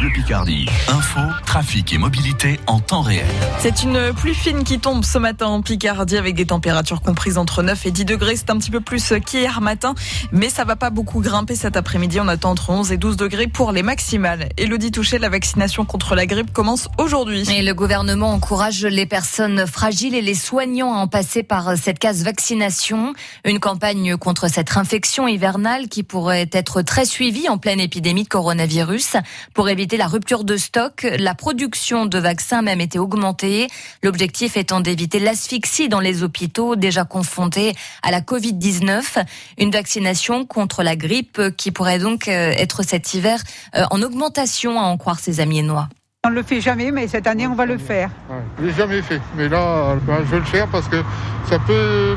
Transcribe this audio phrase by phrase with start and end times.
[0.00, 0.66] Bleu Picardie.
[0.88, 3.26] Info, trafic et mobilité en temps réel.
[3.58, 7.62] C'est une pluie fine qui tombe ce matin en Picardie avec des températures comprises entre
[7.62, 8.36] 9 et 10 degrés.
[8.36, 9.94] C'est un petit peu plus qu'hier matin,
[10.32, 12.18] mais ça va pas beaucoup grimper cet après-midi.
[12.18, 14.48] On attend entre 11 et 12 degrés pour les maximales.
[14.56, 17.46] Elodie Touché, la vaccination contre la grippe commence aujourd'hui.
[17.50, 21.98] Et le gouvernement encourage les personnes fragiles et les soignants à en passer par cette
[21.98, 23.12] case vaccination.
[23.44, 28.28] Une campagne contre cette infection hivernale qui pourrait être très suivie en pleine épidémie de
[28.28, 29.16] coronavirus.
[29.52, 33.68] Pour éviter la rupture de stock, la production de vaccins a même été augmentée.
[34.02, 39.24] L'objectif étant d'éviter l'asphyxie dans les hôpitaux déjà confrontés à la Covid-19.
[39.58, 43.40] Une vaccination contre la grippe qui pourrait donc euh, être cet hiver
[43.74, 45.88] euh, en augmentation, à en croire ses amis noirs.
[46.24, 48.10] On ne le fait jamais, mais cette année, on va le faire.
[48.28, 51.02] Ouais, je l'ai jamais fait, mais là, ben, je vais le faire parce que
[51.48, 52.14] ça peut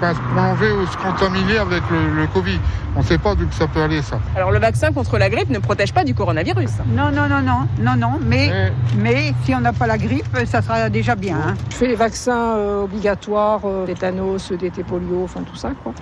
[0.00, 2.58] ben, se prolonger ou se contaminer avec le, le Covid.
[2.96, 4.18] On ne sait pas d'où que ça peut aller, ça.
[4.36, 6.70] Alors le vaccin contre la grippe ne protège pas du coronavirus.
[6.94, 10.26] Non, non, non, non, non, non, mais, Mais- mais si on n'a pas la grippe,
[10.46, 11.36] ça sera déjà bien.
[11.36, 11.54] hein.
[11.70, 15.92] Je fais les vaccins euh, obligatoires, euh, tétanos, DT polio, enfin tout ça quoi.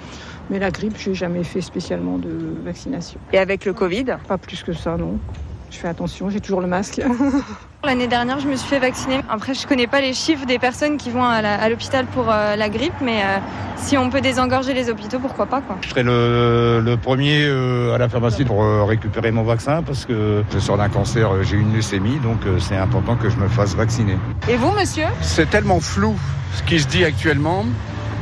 [0.51, 3.21] Mais la grippe, j'ai jamais fait spécialement de vaccination.
[3.35, 4.07] Et avec le Covid?
[4.27, 5.19] Pas plus que ça, non.
[5.71, 7.01] Je fais attention, j'ai toujours le masque.
[7.85, 9.21] L'année dernière, je me suis fait vacciner.
[9.29, 12.69] Après, je connais pas les chiffres des personnes qui vont à l'hôpital pour euh, la
[12.69, 13.39] grippe, mais euh,
[13.77, 15.77] si on peut désengorger les hôpitaux, pourquoi pas quoi.
[15.83, 20.07] Je serai le, le premier euh, à la pharmacie pour euh, récupérer mon vaccin parce
[20.07, 23.49] que je sors d'un cancer, j'ai une leucémie, donc euh, c'est important que je me
[23.49, 24.19] fasse vacciner.
[24.49, 25.07] Et vous, monsieur?
[25.21, 26.17] C'est tellement flou
[26.55, 27.65] ce qui se dit actuellement.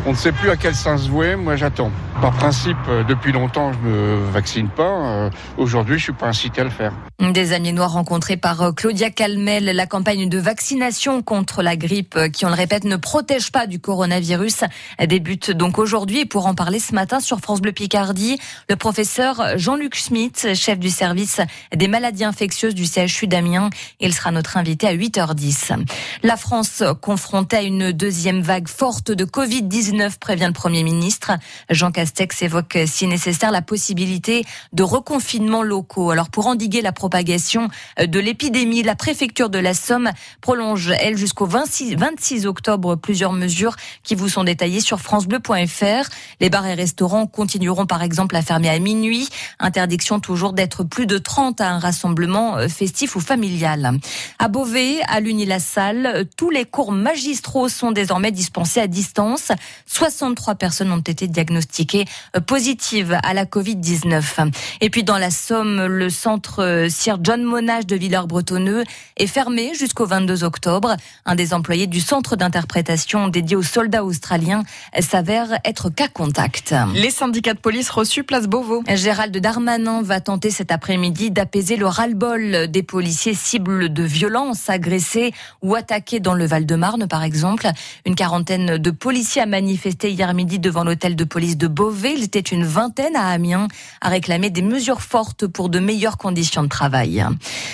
[0.04, 1.36] On ne sait plus à quel sens vouer.
[1.36, 1.90] Moi, j'attends.
[2.20, 5.06] Par principe, euh, depuis longtemps, je me vaccine pas.
[5.06, 6.92] Euh, Aujourd'hui, je suis pas incité à le faire.
[7.18, 12.18] Des amis noirs rencontrés par euh, Claudia Calmel, la campagne de vaccination contre la grippe
[12.32, 14.64] qui, on le répète, ne protège pas du coronavirus,
[15.06, 16.20] débute donc aujourd'hui.
[16.20, 18.38] Et pour en parler ce matin sur France Bleu Picardie,
[18.70, 21.40] le professeur Jean-Luc Schmitt, chef du service
[21.74, 23.70] des maladies infectieuses du CHU d'Amiens.
[24.00, 25.84] Il sera notre invité à 8h10.
[26.22, 29.85] La France confrontée à une deuxième vague forte de Covid-19,
[30.20, 31.32] prévient le Premier ministre.
[31.70, 36.10] Jean Castex évoque, si nécessaire, la possibilité de reconfinement locaux.
[36.10, 40.10] Alors, pour endiguer la propagation de l'épidémie, la préfecture de la Somme
[40.40, 46.08] prolonge, elle, jusqu'au 26, 26 octobre, plusieurs mesures qui vous sont détaillées sur francebleu.fr.
[46.40, 49.28] Les bars et restaurants continueront, par exemple, à fermer à minuit.
[49.58, 53.98] Interdiction toujours d'être plus de 30 à un rassemblement euh, festif ou familial.
[54.38, 59.52] À Beauvais, à l'Unilassal, tous les cours magistraux sont désormais dispensés à distance.
[59.86, 62.04] 63 personnes ont été diagnostiquées
[62.36, 64.50] euh, positives à la Covid-19.
[64.80, 68.84] Et puis dans la Somme, le centre euh, Sir John Monash de Villers-Bretonneux
[69.16, 70.96] est fermé jusqu'au 22 octobre.
[71.24, 74.62] Un des employés du centre d'interprétation dédié aux soldats australiens
[75.00, 76.74] s'avère être cas contact.
[76.94, 78.82] Les syndicats de police reçus place Beauvau.
[78.88, 85.32] Gérald Darmanin va tenter cet après-midi d'apaiser le ras-le-bol des policiers cibles de violences, agressés
[85.62, 87.68] ou attaqués dans le Val-de-Marne, par exemple.
[88.04, 92.14] Une quarantaine de policiers a manifesté hier midi devant l'hôtel de police de Beauvais.
[92.16, 93.66] Il était une vingtaine à Amiens
[94.00, 97.26] à réclamer des mesures fortes pour de meilleures conditions de travail.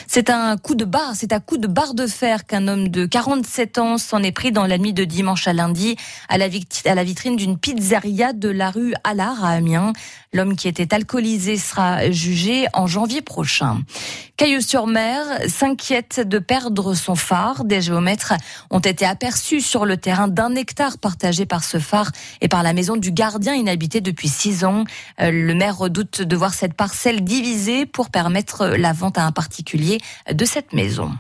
[0.06, 3.04] C'est un coup de barre, c'est à coup de barre de fer qu'un homme de
[3.04, 5.96] 47 ans s'en est pris dans la nuit de dimanche à lundi
[6.30, 6.46] à la,
[6.86, 9.92] à la vitrine d'une pizzeria de la rue Allard à Amiens.
[10.32, 13.82] L'homme qui était alcoolisé sera jugé en janvier prochain.
[14.38, 17.64] Cailleux-sur-Mer s'inquiète de perdre son phare.
[17.64, 18.32] Des géomètres
[18.70, 22.10] ont été aperçus sur le terrain d'un hectare partagé par ce phare
[22.40, 24.84] et par la maison du gardien inhabité depuis six ans.
[25.20, 29.32] Euh, Le maire redoute de voir cette parcelle divisée pour permettre la vente à un
[29.32, 29.98] particulier
[30.32, 31.12] de cette maison.